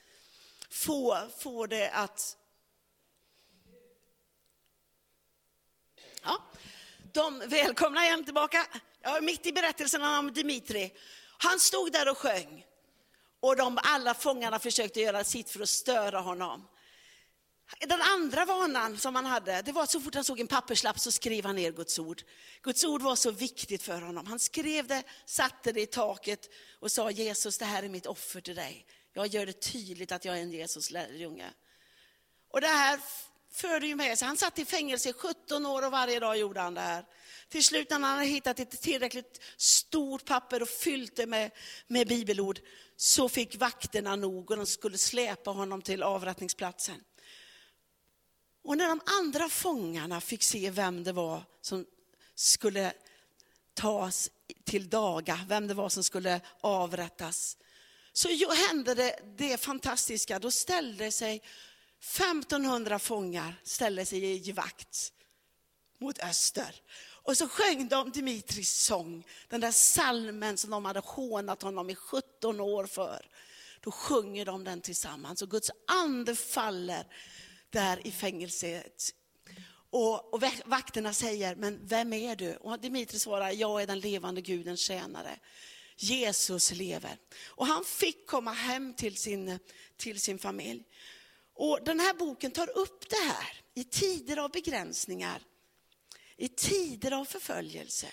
få, 0.71 1.19
få 1.39 1.67
det 1.67 1.91
att... 1.91 2.37
Ja, 6.23 6.43
de 7.13 7.39
välkomnar 7.47 8.03
igen 8.03 8.25
tillbaka. 8.25 8.67
Jag 9.01 9.17
är 9.17 9.21
mitt 9.21 9.47
i 9.47 9.53
berättelsen 9.53 10.03
om 10.03 10.33
Dimitri. 10.33 10.93
Han 11.39 11.61
stod 11.61 11.93
där 11.93 12.11
och 12.11 12.19
sjöng. 12.19 12.67
Och 13.43 13.57
de, 13.57 13.79
alla 13.83 14.15
fångarna 14.15 14.59
försökte 14.59 15.01
göra 15.01 15.25
sitt 15.25 15.51
för 15.51 15.61
att 15.61 15.69
störa 15.69 16.21
honom. 16.21 16.69
Den 17.81 18.03
andra 18.03 18.45
vanan 18.45 18.99
som 18.99 19.15
han 19.15 19.27
hade, 19.27 19.63
det 19.63 19.73
var 19.73 19.83
att 19.83 19.91
så 19.91 20.01
fort 20.01 20.15
han 20.15 20.25
såg 20.25 20.41
en 20.41 20.47
papperslapp 20.47 20.99
så 20.99 21.11
skrev 21.11 21.45
han 21.45 21.57
ner 21.57 21.73
Guds 21.73 21.99
ord. 21.99 22.23
Guds 22.63 22.85
ord 22.85 23.03
var 23.03 23.17
så 23.17 23.31
viktigt 23.31 23.83
för 23.83 24.01
honom. 24.01 24.27
Han 24.27 24.39
skrev 24.39 24.87
det, 24.87 25.03
satte 25.27 25.73
det 25.73 25.81
i 25.81 25.87
taket 25.87 26.51
och 26.81 26.93
sa 26.93 27.11
Jesus, 27.11 27.59
det 27.59 27.65
här 27.65 27.83
är 27.83 27.89
mitt 27.89 28.07
offer 28.07 28.41
till 28.41 28.55
dig. 28.55 28.87
Jag 29.13 29.27
gör 29.27 29.47
det 29.47 29.61
tydligt 29.61 30.13
att 30.13 30.25
jag 30.25 30.39
är 30.39 30.43
en 30.43 30.51
Jesus 30.51 30.91
lärjunge. 30.91 31.51
Och 32.51 32.61
det 32.61 32.67
här 32.67 33.01
förde 33.53 33.87
ju 33.87 33.95
med 33.95 34.19
sig, 34.19 34.29
han 34.29 34.37
satt 34.37 34.59
i 34.59 34.65
fängelse 34.65 35.09
i 35.09 35.13
17 35.13 35.67
år 35.67 35.87
och 35.87 35.93
varje 35.93 36.21
dag 36.21 36.39
gjorde 36.39 36.61
han 36.61 36.75
det 36.75 36.81
här. 36.81 37.05
Till 37.49 37.65
slut 37.65 37.91
när 37.91 37.99
han 37.99 38.19
hade 38.19 38.25
hittat 38.25 38.61
ett 38.61 38.83
tillräckligt 38.83 39.43
stort 39.57 40.25
papper 40.25 40.63
och 40.63 40.69
fyllt 40.69 41.17
det 41.17 41.27
med, 41.27 41.51
med 41.87 42.09
bibelord, 42.09 42.61
så 42.97 43.29
fick 43.29 43.57
vakterna 43.57 44.17
nog 44.17 44.51
och 44.51 44.57
de 44.57 44.67
skulle 44.67 44.99
släpa 44.99 45.51
honom 45.51 45.83
till 45.83 46.03
avrättningsplatsen. 46.03 47.01
Och 48.65 48.77
när 48.77 48.89
de 48.89 49.01
andra 49.07 49.49
fångarna 49.49 50.21
fick 50.21 50.43
se 50.43 50.71
vem 50.71 51.05
det 51.05 51.13
var 51.13 51.45
som 51.61 51.87
skulle 52.35 52.93
tas 53.75 54.31
till 54.65 54.89
daga, 54.89 55.41
vem 55.49 55.67
det 55.67 55.75
var 55.75 55.89
som 55.89 56.05
skulle 56.05 56.41
avrättas, 56.61 57.57
så 58.13 58.29
hände 58.69 58.95
det, 58.95 59.19
det 59.37 59.61
fantastiska. 59.61 60.39
Då 60.39 60.51
ställde 60.51 61.11
sig 61.11 61.43
1500 62.03 62.99
fångar 62.99 63.61
ställde 63.63 64.07
sig 64.07 64.49
i 64.49 64.53
vakt 64.53 65.13
mot 65.99 66.19
öster. 66.19 66.75
Och 67.25 67.37
så 67.37 67.49
sjöng 67.49 67.89
de 67.89 68.11
Dimitris 68.11 68.75
sång, 68.75 69.27
den 69.49 69.61
där 69.61 69.71
salmen 69.71 70.59
som 70.59 70.71
de 70.71 70.85
hade 70.85 71.01
hånat 71.01 71.63
honom 71.63 71.91
i 71.91 71.95
17 71.95 72.61
år 72.61 72.87
för. 72.87 73.27
Då 73.81 73.91
sjunger 73.91 74.45
de 74.45 74.65
den 74.65 74.81
tillsammans 74.81 75.43
och 75.43 75.51
Guds 75.51 75.71
ande 75.87 76.37
faller 76.37 77.07
där 77.71 78.07
i 78.07 78.11
fängelset. 78.11 79.15
Och, 79.91 80.35
och 80.35 80.43
vakterna 80.65 81.15
säger, 81.15 81.55
men 81.55 81.87
vem 81.87 82.13
är 82.13 82.37
du? 82.37 82.57
Och 82.57 82.81
Dimitri 82.81 83.19
svarar, 83.19 83.51
jag 83.51 83.83
är 83.83 83.87
den 83.87 84.01
levande 84.01 84.41
Gudens 84.41 84.81
tjänare. 84.81 85.39
Jesus 85.97 86.73
lever. 86.73 87.19
Och 87.45 87.67
han 87.67 87.85
fick 87.85 88.27
komma 88.27 88.53
hem 88.53 88.95
till 88.95 89.17
sin, 89.17 89.59
till 89.97 90.21
sin 90.21 90.39
familj. 90.39 90.85
Och 91.65 91.79
den 91.85 92.01
här 92.01 92.15
boken 92.15 92.51
tar 92.51 92.79
upp 92.79 93.09
det 93.09 93.17
här 93.17 93.61
i 93.75 93.85
tider 93.85 94.37
av 94.37 94.51
begränsningar, 94.51 95.43
i 96.37 96.49
tider 96.49 97.13
av 97.13 97.25
förföljelse 97.25 98.07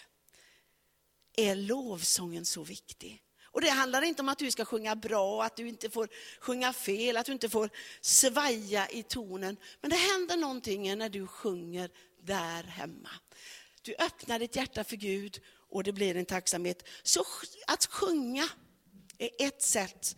är 1.37 1.55
lovsången 1.55 2.45
så 2.45 2.63
viktig. 2.63 3.23
Och 3.43 3.61
det 3.61 3.69
handlar 3.69 4.01
inte 4.01 4.21
om 4.21 4.29
att 4.29 4.39
du 4.39 4.51
ska 4.51 4.65
sjunga 4.65 4.95
bra, 4.95 5.43
att 5.43 5.55
du 5.55 5.67
inte 5.67 5.89
får 5.89 6.09
sjunga 6.39 6.73
fel, 6.73 7.17
att 7.17 7.25
du 7.25 7.31
inte 7.31 7.49
får 7.49 7.69
svaja 8.01 8.89
i 8.89 9.03
tonen. 9.03 9.57
Men 9.81 9.89
det 9.89 9.97
händer 9.97 10.37
någonting 10.37 10.97
när 10.97 11.09
du 11.09 11.27
sjunger 11.27 11.91
där 12.21 12.63
hemma. 12.63 13.09
Du 13.81 13.95
öppnar 13.95 14.39
ditt 14.39 14.55
hjärta 14.55 14.83
för 14.83 14.95
Gud 14.95 15.41
och 15.69 15.83
det 15.83 15.93
blir 15.93 16.17
en 16.17 16.25
tacksamhet. 16.25 16.87
Så 17.03 17.23
att 17.67 17.85
sjunga 17.85 18.49
är 19.17 19.29
ett 19.39 19.61
sätt 19.61 20.15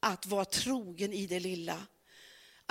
att 0.00 0.26
vara 0.26 0.44
trogen 0.44 1.12
i 1.12 1.26
det 1.26 1.40
lilla. 1.40 1.86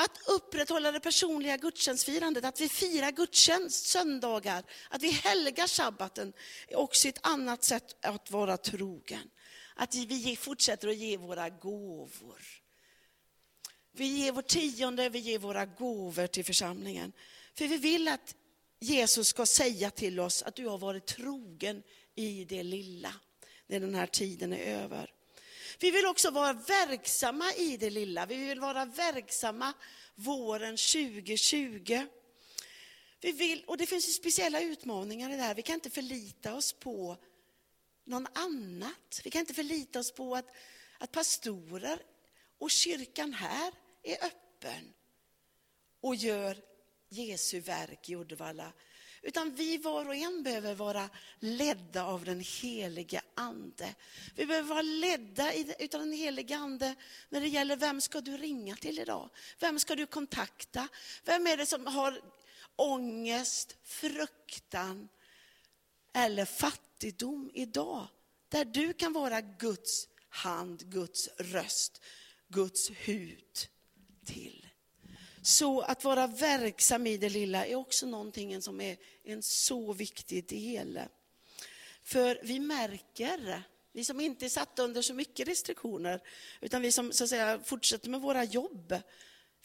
Att 0.04 0.28
upprätthålla 0.28 0.92
det 0.92 1.00
personliga 1.00 1.58
gudstjänstfirandet, 1.58 2.46
att 2.46 2.62
vi 2.62 2.70
firar 2.70 3.12
gudstjänst 3.12 3.86
söndagar, 3.86 4.64
att 4.90 5.04
vi 5.04 5.12
helgar 5.12 5.68
sabbaten, 5.68 6.34
är 6.68 6.76
också 6.76 7.08
ett 7.08 7.20
annat 7.22 7.64
sätt 7.64 8.06
att 8.06 8.32
vara 8.32 8.58
trogen. 8.58 9.30
Att 9.76 9.96
vi 9.96 10.36
fortsätter 10.36 10.88
att 10.88 10.96
ge 10.96 11.18
våra 11.18 11.50
gåvor. 11.50 12.42
Vi 13.92 14.06
ger 14.06 14.32
vår 14.32 14.42
tionde, 14.42 15.10
vi 15.10 15.20
ger 15.20 15.40
våra 15.40 15.66
gåvor 15.66 16.28
till 16.28 16.46
församlingen. 16.46 17.14
För 17.54 17.68
vi 17.68 17.78
vill 17.78 18.08
att 18.08 18.36
Jesus 18.80 19.28
ska 19.28 19.46
säga 19.46 19.90
till 19.92 20.20
oss 20.20 20.44
att 20.44 20.56
du 20.56 20.68
har 20.68 20.78
varit 20.78 21.06
trogen 21.06 21.84
i 22.16 22.46
det 22.46 22.64
lilla, 22.64 23.14
när 23.68 23.80
den 23.80 23.96
här 23.96 24.08
tiden 24.08 24.54
är 24.54 24.84
över. 24.84 25.14
Vi 25.80 25.92
vill 25.92 26.06
också 26.06 26.32
vara 26.32 26.54
verksamma 26.54 27.54
i 27.54 27.78
det 27.78 27.90
lilla. 27.90 28.26
Vi 28.26 28.36
vill 28.36 28.60
vara 28.60 28.86
verksamma 28.86 29.74
våren 30.16 30.78
2020. 30.78 32.08
Vi 33.22 33.32
vill, 33.32 33.64
och 33.68 33.78
det 33.78 33.86
finns 33.86 34.16
speciella 34.16 34.62
utmaningar 34.62 35.30
i 35.30 35.36
det 35.36 35.42
här. 35.42 35.56
Vi 35.56 35.62
kan 35.62 35.76
inte 35.76 35.90
förlita 35.90 36.54
oss 36.54 36.74
på 36.74 37.18
någon 38.04 38.28
annat. 38.34 39.22
Vi 39.24 39.30
kan 39.30 39.40
inte 39.40 39.54
förlita 39.54 40.00
oss 40.00 40.12
på 40.12 40.36
att, 40.36 40.56
att 40.98 41.12
pastorer 41.12 42.02
och 42.58 42.72
kyrkan 42.72 43.34
här 43.34 43.74
är 44.04 44.26
öppen 44.26 44.94
och 46.02 46.16
gör 46.16 46.58
Jesu 47.10 47.60
verk 47.60 48.10
i 48.10 48.16
Uddevalla. 48.16 48.74
Utan 49.22 49.56
vi 49.56 49.78
var 49.78 50.08
och 50.08 50.16
en 50.16 50.44
behöver 50.44 50.76
vara 50.76 51.10
ledda 51.40 52.04
av 52.04 52.26
den 52.26 52.40
helige 52.40 53.22
Ande. 53.36 53.96
Vi 54.36 54.46
behöver 54.46 54.70
vara 54.70 54.82
ledda 54.82 55.48
av 55.94 56.00
den 56.00 56.14
helige 56.14 56.58
Ande 56.58 56.96
när 57.30 57.42
det 57.42 57.48
gäller 57.48 57.76
vem 57.76 58.02
ska 58.02 58.22
du 58.22 58.38
ringa 58.38 58.76
till 58.76 59.00
idag? 59.00 59.30
Vem 59.60 59.80
ska 59.80 59.96
du 59.96 60.06
kontakta? 60.06 60.88
Vem 61.24 61.48
är 61.48 61.58
det 61.58 61.66
som 61.66 61.88
har 61.88 62.22
ångest, 62.76 63.78
fruktan 63.84 65.10
eller 66.14 66.46
fattigdom 66.46 67.52
idag? 67.54 68.08
Där 68.50 68.66
du 68.66 68.94
kan 68.94 69.14
vara 69.14 69.42
Guds 69.42 70.08
hand, 70.30 70.92
Guds 70.92 71.30
röst, 71.38 72.02
Guds 72.48 72.90
hud 72.90 73.68
till. 74.26 74.71
Så 75.42 75.82
att 75.82 76.04
vara 76.04 76.28
verksam 76.28 77.08
i 77.08 77.18
det 77.18 77.30
lilla 77.30 77.66
är 77.66 77.76
också 77.76 78.06
någonting 78.06 78.62
som 78.62 78.82
är 78.82 78.98
en 79.24 79.44
så 79.44 79.94
viktig 79.94 80.48
del. 80.48 81.00
För 82.04 82.40
vi 82.44 82.60
märker, 82.60 83.64
vi 83.92 84.04
som 84.04 84.20
inte 84.20 84.46
är 84.46 84.50
satta 84.50 84.84
under 84.84 85.02
så 85.02 85.14
mycket 85.14 85.48
restriktioner, 85.48 86.22
utan 86.62 86.82
vi 86.82 86.92
som 86.92 87.12
så 87.12 87.24
att 87.24 87.30
säga, 87.30 87.60
fortsätter 87.64 88.10
med 88.10 88.22
våra 88.22 88.44
jobb, 88.44 88.96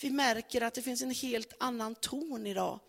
vi 0.00 0.11
märker 0.11 0.61
att 0.61 0.75
det 0.75 0.83
finns 0.83 1.02
en 1.02 1.11
helt 1.11 1.52
annan 1.59 1.95
ton 1.95 2.47
idag. 2.47 2.80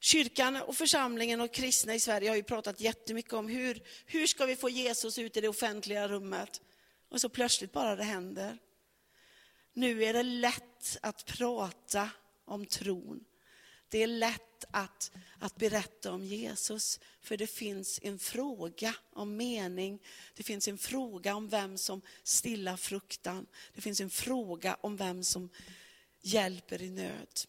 Kyrkan 0.00 0.56
och 0.56 0.76
församlingen 0.76 1.40
och 1.40 1.52
kristna 1.52 1.94
i 1.94 2.00
Sverige 2.00 2.28
har 2.28 2.36
ju 2.36 2.42
pratat 2.42 2.80
jättemycket 2.80 3.32
om 3.32 3.48
hur, 3.48 3.82
hur 4.06 4.26
ska 4.26 4.46
vi 4.46 4.56
få 4.56 4.68
Jesus 4.68 5.18
ut 5.18 5.36
i 5.36 5.40
det 5.40 5.48
offentliga 5.48 6.08
rummet? 6.08 6.60
Och 7.08 7.20
så 7.20 7.28
plötsligt 7.28 7.72
bara 7.72 7.96
det 7.96 8.04
händer. 8.04 8.58
Nu 9.72 10.04
är 10.04 10.12
det 10.12 10.22
lätt 10.22 10.96
att 11.02 11.24
prata 11.26 12.10
om 12.44 12.66
tron. 12.66 13.24
Det 13.88 14.02
är 14.02 14.06
lätt 14.06 14.64
att, 14.70 15.10
att 15.38 15.56
berätta 15.56 16.12
om 16.12 16.24
Jesus, 16.24 17.00
för 17.20 17.36
det 17.36 17.46
finns 17.46 18.00
en 18.02 18.18
fråga 18.18 18.94
om 19.12 19.36
mening. 19.36 20.02
Det 20.34 20.42
finns 20.42 20.68
en 20.68 20.78
fråga 20.78 21.34
om 21.34 21.48
vem 21.48 21.78
som 21.78 22.02
stillar 22.22 22.76
fruktan. 22.76 23.46
Det 23.74 23.80
finns 23.80 24.00
en 24.00 24.10
fråga 24.10 24.76
om 24.80 24.96
vem 24.96 25.24
som 25.24 25.50
hjälper 26.20 26.82
i 26.82 26.90
nöd. 26.90 27.40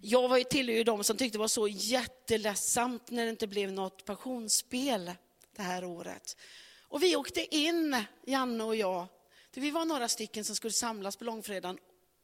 Jag 0.00 0.28
var 0.28 0.38
ju 0.38 0.44
tillhör 0.44 0.84
de 0.84 1.04
som 1.04 1.16
tyckte 1.16 1.38
det 1.38 1.40
var 1.40 1.48
så 1.48 1.68
jätteledsamt 1.68 3.10
när 3.10 3.24
det 3.24 3.30
inte 3.30 3.46
blev 3.46 3.72
något 3.72 4.04
passionsspel 4.04 5.12
det 5.56 5.62
här 5.62 5.84
året. 5.84 6.36
Och 6.80 7.02
vi 7.02 7.16
åkte 7.16 7.56
in, 7.56 8.04
Janne 8.26 8.64
och 8.64 8.76
jag, 8.76 9.06
vi 9.56 9.70
var 9.70 9.84
några 9.84 10.08
stycken 10.08 10.44
som 10.44 10.56
skulle 10.56 10.72
samlas 10.72 11.16
på 11.16 11.24
långfredagen 11.24 11.78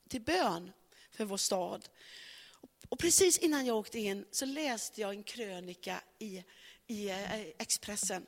till 0.09 0.23
bön 0.23 0.73
för 1.11 1.25
vår 1.25 1.37
stad. 1.37 1.89
Och 2.89 2.99
precis 2.99 3.39
innan 3.39 3.67
jag 3.67 3.77
åkte 3.77 3.99
in 3.99 4.25
så 4.31 4.45
läste 4.45 5.01
jag 5.01 5.11
en 5.11 5.23
krönika 5.23 6.01
i, 6.19 6.45
i 6.87 7.11
eh, 7.11 7.41
Expressen 7.59 8.27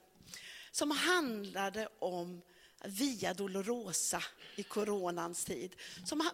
som 0.70 0.90
handlade 0.90 1.88
om 1.98 2.42
Via 2.84 3.34
Dolorosa 3.34 4.22
i 4.56 4.62
coronans 4.62 5.44
tid. 5.44 5.76
Som 6.04 6.30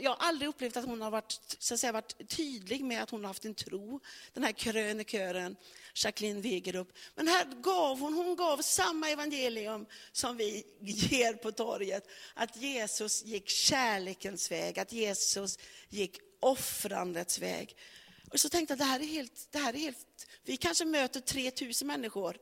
jag 0.00 0.10
har 0.10 0.26
aldrig 0.28 0.48
upplevt 0.48 0.76
att 0.76 0.84
hon 0.84 1.00
har 1.00 1.10
varit, 1.10 1.56
så 1.58 1.74
att 1.74 1.80
säga, 1.80 1.92
varit 1.92 2.28
tydlig 2.28 2.84
med 2.84 3.02
att 3.02 3.10
hon 3.10 3.20
har 3.20 3.28
haft 3.28 3.44
en 3.44 3.54
tro, 3.54 4.00
den 4.32 4.44
här 4.44 4.52
krönikören 4.52 5.56
Jacqueline 5.94 6.40
Wegerup. 6.40 6.92
Men 7.14 7.28
här 7.28 7.46
gav 7.62 7.98
hon, 7.98 8.14
hon 8.14 8.36
gav 8.36 8.62
samma 8.62 9.10
evangelium 9.10 9.86
som 10.12 10.36
vi 10.36 10.64
ger 10.80 11.32
på 11.32 11.52
torget. 11.52 12.08
Att 12.34 12.56
Jesus 12.56 13.24
gick 13.24 13.48
kärlekens 13.48 14.50
väg, 14.50 14.78
att 14.78 14.92
Jesus 14.92 15.58
gick 15.88 16.20
offrandets 16.40 17.38
väg. 17.38 17.76
Och 18.32 18.40
så 18.40 18.48
tänkte 18.48 18.72
jag, 18.72 18.78
det 18.78 18.84
här 18.84 19.00
är 19.00 19.04
helt, 19.04 19.48
det 19.50 19.58
här 19.58 19.74
är 19.74 19.78
helt 19.78 20.06
vi 20.48 20.56
kanske 20.56 20.84
möter 20.84 21.20
3000 21.20 21.88
människor 21.88 22.36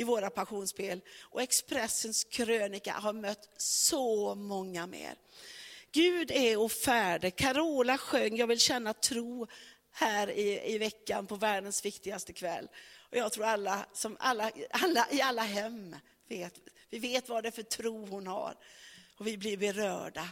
i 0.00 0.04
våra 0.04 0.30
passionsspel 0.30 1.00
och 1.20 1.42
Expressens 1.42 2.24
krönika 2.24 2.92
har 2.92 3.12
mött 3.12 3.48
så 3.56 4.34
många 4.34 4.86
mer. 4.86 5.14
Gud 5.92 6.30
är 6.30 6.60
och 6.60 6.72
färde, 6.72 7.30
Carola 7.30 7.98
sjöng 7.98 8.36
Jag 8.36 8.46
vill 8.46 8.60
känna 8.60 8.92
tro 8.92 9.46
här 9.92 10.30
i, 10.30 10.74
i 10.74 10.78
veckan 10.78 11.26
på 11.26 11.36
världens 11.36 11.84
viktigaste 11.84 12.32
kväll. 12.32 12.68
Och 13.10 13.16
jag 13.16 13.32
tror 13.32 13.44
alla, 13.44 13.86
som 13.92 14.16
alla, 14.20 14.50
alla 14.70 15.06
i 15.10 15.20
alla 15.20 15.42
hem 15.42 15.96
vet, 16.28 16.54
vi 16.90 16.98
vet 16.98 17.28
vad 17.28 17.42
det 17.42 17.48
är 17.48 17.50
för 17.50 17.62
tro 17.62 18.06
hon 18.06 18.26
har. 18.26 18.54
Och 19.18 19.26
vi 19.26 19.36
blir 19.36 19.56
berörda. 19.56 20.28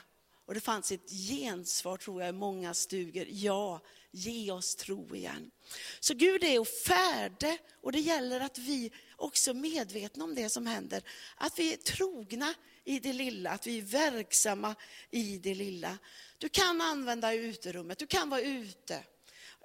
Och 0.48 0.54
det 0.54 0.60
fanns 0.60 0.92
ett 0.92 1.10
gensvar 1.10 1.96
tror 1.96 2.22
jag 2.22 2.28
i 2.28 2.32
många 2.32 2.74
stugor. 2.74 3.26
Ja, 3.30 3.80
ge 4.10 4.50
oss 4.50 4.76
tro 4.76 5.14
igen. 5.16 5.50
Så 6.00 6.14
Gud 6.14 6.44
är 6.44 6.64
färdig 6.64 7.58
och 7.82 7.92
det 7.92 8.00
gäller 8.00 8.40
att 8.40 8.58
vi 8.58 8.92
också 9.16 9.50
är 9.50 9.54
medvetna 9.54 10.24
om 10.24 10.34
det 10.34 10.48
som 10.48 10.66
händer. 10.66 11.02
Att 11.36 11.58
vi 11.58 11.72
är 11.72 11.76
trogna 11.76 12.54
i 12.84 12.98
det 12.98 13.12
lilla, 13.12 13.50
att 13.50 13.66
vi 13.66 13.78
är 13.78 13.82
verksamma 13.82 14.74
i 15.10 15.38
det 15.38 15.54
lilla. 15.54 15.98
Du 16.38 16.48
kan 16.48 16.80
använda 16.80 17.32
uterummet, 17.32 17.98
du 17.98 18.06
kan 18.06 18.30
vara 18.30 18.40
ute. 18.40 19.04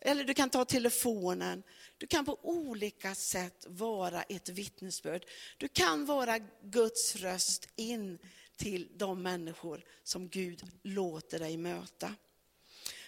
Eller 0.02 0.24
du 0.24 0.34
kan 0.34 0.50
ta 0.50 0.66
telefonen. 0.66 1.63
Du 1.98 2.08
kan 2.08 2.25
på 2.25 2.40
olika 2.42 3.16
sätt 3.16 3.66
vara 3.70 4.24
ett 4.24 4.50
vittnesbörd. 4.50 5.25
Du 5.58 5.68
kan 5.68 6.06
vara 6.06 6.40
Guds 6.63 7.16
röst 7.16 7.70
in 7.75 8.20
till 8.57 8.88
de 8.98 9.22
människor 9.22 9.83
som 10.03 10.29
Gud 10.29 10.63
låter 10.83 11.39
dig 11.39 11.57
möta. 11.57 12.15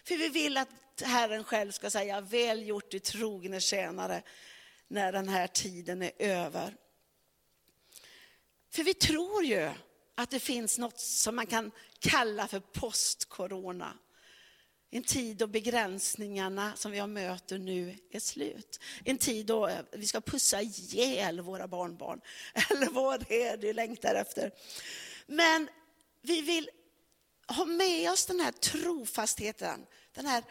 För 0.04 0.18
vi 0.18 0.30
vill 0.30 0.58
att 0.58 1.02
Herren 1.02 1.44
själv 1.44 1.72
ska 1.72 1.90
säga, 1.90 2.22
väl 2.22 2.68
gjort 2.68 2.92
du 2.92 3.00
trogne 3.00 3.60
tjänare, 3.60 4.22
när 4.88 5.12
den 5.12 5.30
här 5.30 5.48
tiden 5.48 6.02
är 6.02 6.12
över. 6.18 6.76
För 8.70 8.84
vi 8.84 8.94
tror 8.94 9.44
ju 9.44 9.72
att 10.16 10.30
det 10.30 10.40
finns 10.40 10.78
något 10.78 11.00
som 11.00 11.36
man 11.36 11.48
kan 11.48 11.72
kalla 12.00 12.48
för 12.48 12.60
post-corona. 12.60 13.98
En 14.90 15.04
tid 15.04 15.38
då 15.38 15.48
begränsningarna 15.48 16.74
som 16.76 16.92
vi 16.92 17.08
möter 17.08 17.58
nu 17.58 17.98
är 18.12 18.20
slut. 18.20 18.80
En 19.06 19.18
tid 19.18 19.46
då 19.46 19.70
vi 19.92 20.08
ska 20.08 20.22
pussa 20.22 20.62
ihjäl 20.62 21.42
våra 21.42 21.68
barnbarn. 21.68 22.22
Eller 22.72 22.90
vad 22.90 23.26
det 23.28 23.44
är 23.44 23.58
du 23.58 23.74
längtar 23.74 24.16
efter. 24.16 24.52
Men 25.26 25.70
vi 26.22 26.42
vill 26.42 26.70
ha 27.48 27.66
med 27.66 28.12
oss 28.12 28.26
den 28.26 28.40
här 28.40 28.52
trofastheten, 28.52 29.86
den 30.14 30.26
här 30.26 30.44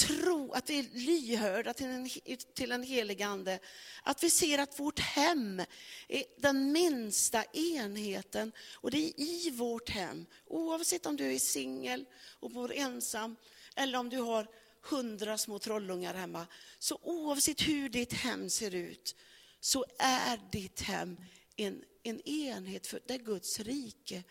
tro, 0.00 0.52
att 0.52 0.70
vi 0.70 0.78
är 0.78 0.86
lyhörda 0.92 1.74
till 1.74 1.86
en, 1.86 2.10
till 2.54 2.72
en 2.72 2.82
helig 2.82 3.22
ande. 3.22 3.58
Att 4.02 4.22
vi 4.22 4.30
ser 4.30 4.58
att 4.58 4.80
vårt 4.80 4.98
hem 4.98 5.62
är 6.08 6.24
den 6.38 6.72
minsta 6.72 7.44
enheten 7.44 8.52
och 8.72 8.90
det 8.90 8.98
är 8.98 9.20
i 9.20 9.50
vårt 9.50 9.88
hem, 9.88 10.26
oavsett 10.46 11.06
om 11.06 11.16
du 11.16 11.32
är 11.32 11.38
singel 11.38 12.04
och 12.40 12.50
bor 12.50 12.72
ensam 12.72 13.36
eller 13.76 13.98
om 13.98 14.08
du 14.08 14.18
har 14.18 14.48
hundra 14.82 15.38
små 15.38 15.58
trollungar 15.58 16.14
hemma. 16.14 16.46
Så 16.78 16.98
oavsett 17.02 17.60
hur 17.60 17.88
ditt 17.88 18.12
hem 18.12 18.50
ser 18.50 18.74
ut 18.74 19.16
så 19.60 19.84
är 19.98 20.40
ditt 20.52 20.80
hem 20.80 21.16
en, 21.56 21.84
en 22.02 22.20
enhet 22.20 22.86
för, 22.86 23.00
där 23.06 23.18
Guds 23.18 23.60
rike 23.60 24.22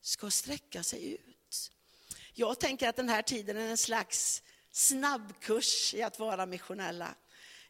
ska 0.00 0.30
sträcka 0.30 0.82
sig 0.82 1.12
ut. 1.12 1.70
Jag 2.34 2.60
tänker 2.60 2.88
att 2.88 2.96
den 2.96 3.08
här 3.08 3.22
tiden 3.22 3.56
är 3.56 3.68
en 3.68 3.76
slags 3.76 4.42
snabbkurs 4.70 5.94
i 5.94 6.02
att 6.02 6.18
vara 6.18 6.46
missionella. 6.46 7.14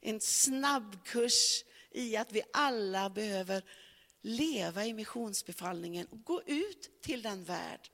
En 0.00 0.21
snabbkurs 0.21 1.64
i 1.90 2.16
att 2.16 2.32
vi 2.32 2.42
alla 2.52 3.11
behöver 3.11 3.62
leva 4.23 4.87
i 4.87 4.92
missionsbefallningen 4.92 6.06
och 6.06 6.25
gå 6.25 6.42
ut 6.47 6.90
till 7.02 7.23
den 7.23 7.44
värld 7.44 7.90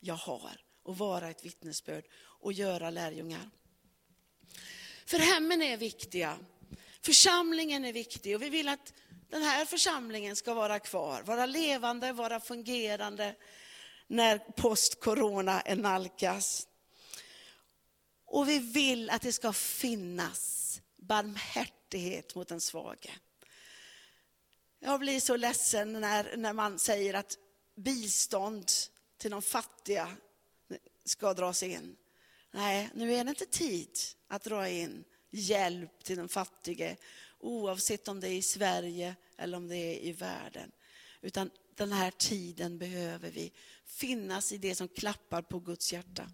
jag 0.00 0.14
har 0.14 0.60
och 0.82 0.98
vara 0.98 1.30
ett 1.30 1.44
vittnesbörd 1.44 2.04
och 2.14 2.52
göra 2.52 2.90
lärjungar. 2.90 3.50
För 5.06 5.18
hemmen 5.18 5.62
är 5.62 5.76
viktiga. 5.76 6.38
Församlingen 7.02 7.84
är 7.84 7.92
viktig 7.92 8.36
och 8.36 8.42
vi 8.42 8.48
vill 8.48 8.68
att 8.68 8.94
den 9.30 9.42
här 9.42 9.64
församlingen 9.64 10.36
ska 10.36 10.54
vara 10.54 10.78
kvar, 10.78 11.22
vara 11.22 11.46
levande, 11.46 12.12
vara 12.12 12.40
fungerande 12.40 13.34
när 14.06 14.38
post-corona 14.38 15.60
är 15.60 15.76
nalkas. 15.76 16.68
Och 18.24 18.48
vi 18.48 18.58
vill 18.58 19.10
att 19.10 19.22
det 19.22 19.32
ska 19.32 19.52
finnas 19.52 20.80
barmhärtighet 20.96 22.34
mot 22.34 22.48
den 22.48 22.60
svage. 22.60 23.10
Jag 24.80 25.00
blir 25.00 25.20
så 25.20 25.36
ledsen 25.36 25.92
när, 25.92 26.36
när 26.36 26.52
man 26.52 26.78
säger 26.78 27.14
att 27.14 27.38
bistånd 27.76 28.70
till 29.18 29.30
de 29.30 29.42
fattiga 29.42 30.16
ska 31.04 31.34
dras 31.34 31.62
in. 31.62 31.96
Nej, 32.50 32.90
nu 32.94 33.14
är 33.14 33.24
det 33.24 33.30
inte 33.30 33.46
tid 33.46 33.98
att 34.28 34.42
dra 34.42 34.68
in 34.68 35.04
hjälp 35.30 36.04
till 36.04 36.16
den 36.16 36.28
fattige, 36.28 36.96
oavsett 37.40 38.08
om 38.08 38.20
det 38.20 38.28
är 38.28 38.32
i 38.32 38.42
Sverige 38.42 39.16
eller 39.36 39.56
om 39.56 39.68
det 39.68 39.76
är 39.76 40.00
i 40.04 40.12
världen. 40.12 40.72
Utan 41.20 41.50
den 41.74 41.92
här 41.92 42.10
tiden 42.10 42.78
behöver 42.78 43.30
vi 43.30 43.52
finnas 43.84 44.52
i 44.52 44.58
det 44.58 44.74
som 44.74 44.88
klappar 44.88 45.42
på 45.42 45.58
Guds 45.58 45.92
hjärta. 45.92 46.30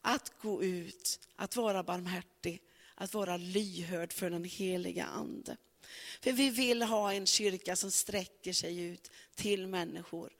Att 0.00 0.38
gå 0.38 0.62
ut, 0.62 1.20
att 1.36 1.56
vara 1.56 1.82
barmhärtig, 1.82 2.62
att 2.94 3.14
vara 3.14 3.36
lyhörd 3.36 4.12
för 4.12 4.30
den 4.30 4.44
heliga 4.44 5.04
Ande. 5.04 5.56
För 6.20 6.32
vi 6.32 6.50
vill 6.50 6.82
ha 6.82 7.12
en 7.12 7.26
kyrka 7.26 7.76
som 7.76 7.90
sträcker 7.90 8.52
sig 8.52 8.82
ut 8.82 9.10
till 9.34 9.66
människor, 9.66 10.32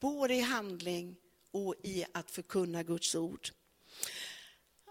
både 0.00 0.34
i 0.34 0.40
handling 0.40 1.16
och 1.50 1.74
i 1.82 2.04
att 2.12 2.30
förkunna 2.30 2.82
Guds 2.82 3.14
ord. 3.14 3.48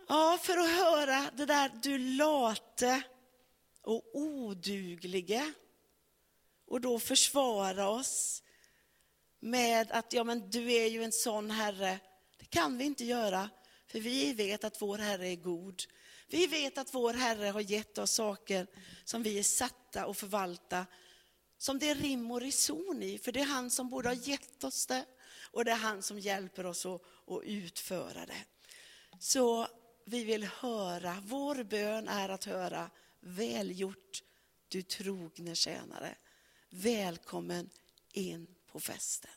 Ja, 0.08 0.39
för 0.43 0.58
att 0.58 0.69
höra 0.69 1.31
det 1.38 1.45
där 1.45 1.71
du 1.84 1.97
late 1.97 3.03
och 3.85 4.03
oduglige 4.13 5.53
och 6.67 6.81
då 6.81 6.99
försvara 6.99 7.89
oss 7.89 8.43
med 9.39 9.91
att 9.91 10.13
ja, 10.13 10.23
men 10.23 10.49
du 10.49 10.73
är 10.73 10.85
ju 10.85 11.03
en 11.03 11.11
sån 11.11 11.51
Herre. 11.51 11.99
Det 12.39 12.45
kan 12.45 12.77
vi 12.77 12.85
inte 12.85 13.05
göra, 13.05 13.49
för 13.87 13.99
vi 13.99 14.33
vet 14.33 14.63
att 14.63 14.81
vår 14.81 14.97
Herre 14.97 15.27
är 15.27 15.35
god. 15.35 15.83
Vi 16.27 16.47
vet 16.47 16.77
att 16.77 16.93
vår 16.93 17.13
Herre 17.13 17.47
har 17.47 17.61
gett 17.61 17.97
oss 17.97 18.11
saker 18.11 18.67
som 19.03 19.23
vi 19.23 19.39
är 19.39 19.43
satta 19.43 20.05
att 20.05 20.17
förvalta, 20.17 20.85
som 21.57 21.79
det 21.79 21.89
är 21.89 21.95
rim 21.95 22.31
och 22.31 22.41
reson 22.41 23.03
i, 23.03 23.17
för 23.17 23.31
det 23.31 23.39
är 23.39 23.45
han 23.45 23.69
som 23.69 23.89
borde 23.89 24.09
ha 24.09 24.15
gett 24.15 24.63
oss 24.63 24.85
det 24.85 25.05
och 25.51 25.65
det 25.65 25.71
är 25.71 25.75
han 25.75 26.01
som 26.01 26.19
hjälper 26.19 26.65
oss 26.65 26.85
att, 26.85 27.01
att 27.27 27.43
utföra 27.43 28.25
det. 28.25 28.43
Så 29.19 29.67
vi 30.05 30.23
vill 30.23 30.43
höra, 30.43 31.23
vår 31.25 31.63
bön 31.63 32.07
är 32.07 32.29
att 32.29 32.45
höra, 32.45 32.89
välgjort 33.25 34.23
du 34.67 34.81
trogne 34.81 35.55
tjänare. 35.55 36.17
Välkommen 36.69 37.69
in 38.11 38.55
på 38.67 38.79
festen. 38.79 39.31